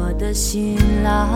[0.00, 1.28] 我的新郎。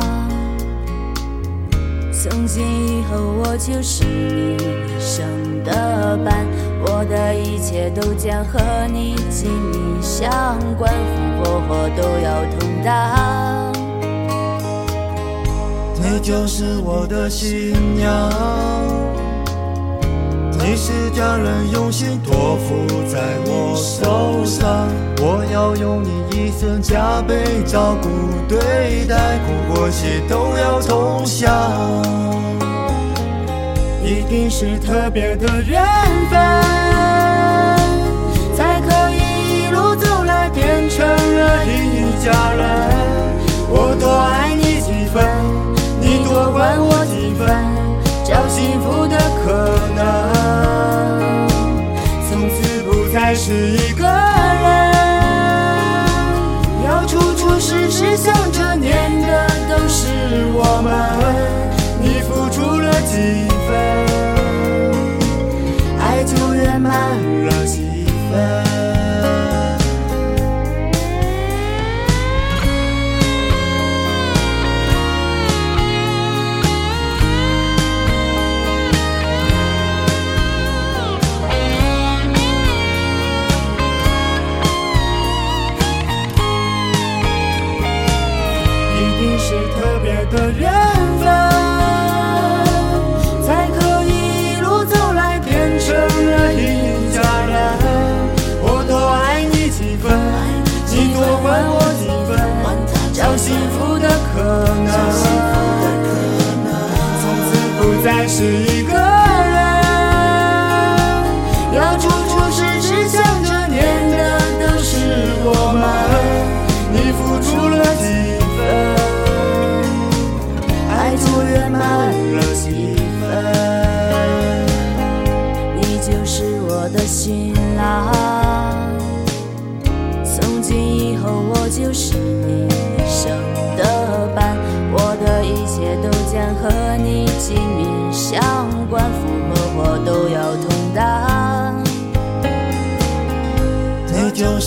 [2.11, 5.27] 从今以后，我就是你一生
[5.63, 6.47] 的伴，
[6.87, 8.59] 我的一切都将和
[8.91, 10.31] 你紧密相
[10.79, 10.91] 关，
[11.37, 13.73] 福祸祸都要同当。
[16.01, 18.31] 你就是我的新娘，
[20.53, 26.34] 你是家人用心托付在我手上，我要用你一
[26.83, 28.09] 加倍照顾
[28.47, 31.51] 对待，苦或喜都要同享，
[34.03, 35.83] 一定是特别的缘
[36.31, 36.39] 分，
[38.55, 39.17] 才可以
[39.65, 42.63] 一路走来变成了一家人。
[43.71, 45.25] 我多爱你几分，
[46.01, 47.49] 你多管我几分，
[48.25, 50.03] 找幸福的可能，
[52.29, 54.04] 从此不再是一个
[89.47, 90.84] 是特别的缘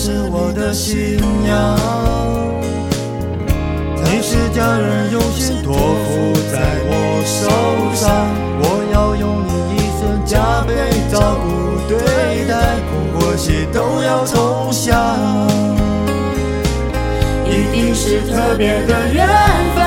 [0.00, 1.76] 是我的新娘，
[4.04, 6.92] 你是家人用心托付在我
[7.26, 7.50] 手
[7.96, 8.08] 上，
[8.60, 8.64] 我
[8.94, 10.70] 要用你一生加倍
[11.10, 11.48] 照顾
[11.88, 11.98] 对
[12.46, 14.94] 待，苦或喜都要同享，
[17.44, 19.26] 一定是特别的缘
[19.74, 19.82] 分，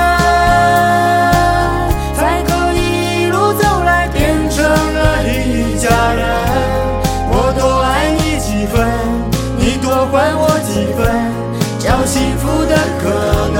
[12.12, 13.08] 幸福的可
[13.54, 13.56] 能，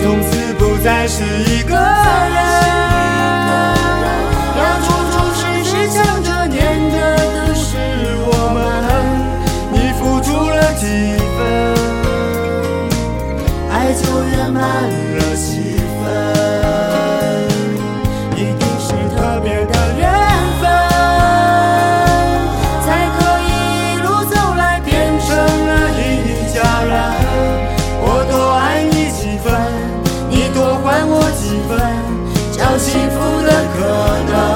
[0.00, 1.78] 从此不再是一个人。
[4.56, 6.56] 要处处时时想着念
[6.90, 7.76] 的都是
[8.24, 8.56] 我们，
[9.70, 10.82] 你付出了几
[11.36, 11.38] 分，
[13.70, 14.64] 爱就圆满
[15.18, 16.02] 了几分，
[31.68, 31.78] 分，
[32.52, 33.78] 找幸福的可
[34.30, 34.53] 能，